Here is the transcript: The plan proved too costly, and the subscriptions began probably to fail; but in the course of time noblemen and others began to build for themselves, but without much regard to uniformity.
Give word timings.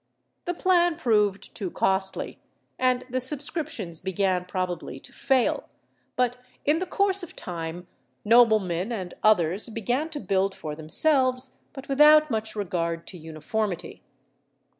The 0.45 0.55
plan 0.55 0.95
proved 0.95 1.53
too 1.55 1.69
costly, 1.69 2.39
and 2.79 3.03
the 3.11 3.21
subscriptions 3.21 4.01
began 4.01 4.45
probably 4.45 4.99
to 4.99 5.13
fail; 5.13 5.69
but 6.15 6.39
in 6.65 6.79
the 6.79 6.87
course 6.87 7.21
of 7.21 7.35
time 7.35 7.85
noblemen 8.25 8.91
and 8.91 9.13
others 9.21 9.69
began 9.69 10.09
to 10.09 10.19
build 10.19 10.55
for 10.55 10.73
themselves, 10.75 11.51
but 11.71 11.87
without 11.87 12.31
much 12.31 12.55
regard 12.55 13.05
to 13.09 13.17
uniformity. 13.19 14.01